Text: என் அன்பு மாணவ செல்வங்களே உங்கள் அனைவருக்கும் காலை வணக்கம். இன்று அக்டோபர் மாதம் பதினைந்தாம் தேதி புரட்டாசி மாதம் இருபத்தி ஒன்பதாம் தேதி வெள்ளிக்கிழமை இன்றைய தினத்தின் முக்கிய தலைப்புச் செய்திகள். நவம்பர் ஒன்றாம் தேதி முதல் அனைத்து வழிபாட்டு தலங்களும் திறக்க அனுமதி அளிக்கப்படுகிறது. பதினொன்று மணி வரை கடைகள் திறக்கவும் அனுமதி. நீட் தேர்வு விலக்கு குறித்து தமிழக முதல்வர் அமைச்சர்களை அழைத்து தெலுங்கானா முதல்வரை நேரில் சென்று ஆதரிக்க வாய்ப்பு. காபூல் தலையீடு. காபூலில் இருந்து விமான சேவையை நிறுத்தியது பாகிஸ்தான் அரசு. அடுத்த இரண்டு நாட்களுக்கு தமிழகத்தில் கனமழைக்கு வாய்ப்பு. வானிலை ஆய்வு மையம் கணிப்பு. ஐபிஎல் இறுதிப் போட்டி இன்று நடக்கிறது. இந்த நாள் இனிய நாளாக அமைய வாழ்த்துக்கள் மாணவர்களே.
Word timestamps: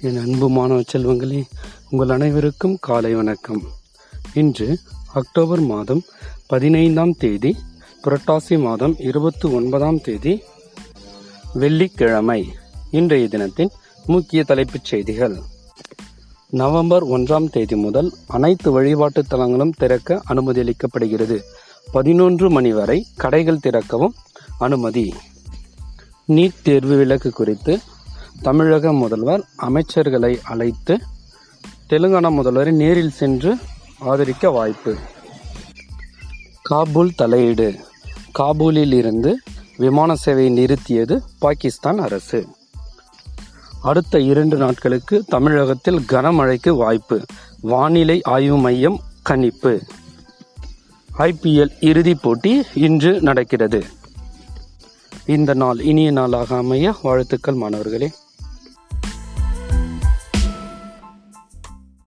என் 0.00 0.16
அன்பு 0.16 0.48
மாணவ 0.48 0.80
செல்வங்களே 0.80 1.42
உங்கள் 1.90 2.08
அனைவருக்கும் 2.08 2.78
காலை 2.80 3.14
வணக்கம். 3.14 3.62
இன்று 4.34 4.78
அக்டோபர் 5.14 5.60
மாதம் 5.60 6.02
பதினைந்தாம் 6.46 7.12
தேதி 7.12 7.56
புரட்டாசி 8.04 8.60
மாதம் 8.60 8.96
இருபத்தி 8.98 9.48
ஒன்பதாம் 9.48 10.00
தேதி 10.00 10.42
வெள்ளிக்கிழமை 11.54 12.52
இன்றைய 12.90 13.28
தினத்தின் 13.28 13.70
முக்கிய 14.06 14.44
தலைப்புச் 14.44 14.84
செய்திகள். 14.84 15.36
நவம்பர் 16.48 17.04
ஒன்றாம் 17.04 17.50
தேதி 17.50 17.76
முதல் 17.76 18.12
அனைத்து 18.26 18.70
வழிபாட்டு 18.70 19.24
தலங்களும் 19.30 19.72
திறக்க 19.76 20.22
அனுமதி 20.24 20.62
அளிக்கப்படுகிறது. 20.62 21.40
பதினொன்று 21.92 22.50
மணி 22.50 22.72
வரை 22.72 23.06
கடைகள் 23.16 23.60
திறக்கவும் 23.60 24.14
அனுமதி. 24.58 25.14
நீட் 26.28 26.62
தேர்வு 26.62 26.96
விலக்கு 26.96 27.30
குறித்து 27.30 27.78
தமிழக 28.42 28.92
முதல்வர் 28.92 29.48
அமைச்சர்களை 29.58 30.40
அழைத்து 30.42 30.98
தெலுங்கானா 31.90 32.30
முதல்வரை 32.30 32.72
நேரில் 32.72 33.10
சென்று 33.10 33.56
ஆதரிக்க 33.98 34.50
வாய்ப்பு. 34.50 34.96
காபூல் 36.70 37.14
தலையீடு. 37.14 37.84
காபூலில் 38.38 38.92
இருந்து 38.92 39.40
விமான 39.76 40.14
சேவையை 40.24 40.52
நிறுத்தியது 40.52 41.22
பாகிஸ்தான் 41.38 41.98
அரசு. 41.98 42.46
அடுத்த 43.82 44.20
இரண்டு 44.20 44.56
நாட்களுக்கு 44.56 45.24
தமிழகத்தில் 45.24 45.98
கனமழைக்கு 45.98 46.76
வாய்ப்பு. 46.76 47.24
வானிலை 47.60 48.20
ஆய்வு 48.22 48.58
மையம் 48.58 49.00
கணிப்பு. 49.22 49.80
ஐபிஎல் 51.18 51.70
இறுதிப் 51.80 52.22
போட்டி 52.22 52.62
இன்று 52.74 53.20
நடக்கிறது. 53.20 53.84
இந்த 55.26 55.54
நாள் 55.54 55.80
இனிய 55.80 56.10
நாளாக 56.10 56.56
அமைய 56.56 56.94
வாழ்த்துக்கள் 57.02 57.54
மாணவர்களே. 57.54 58.12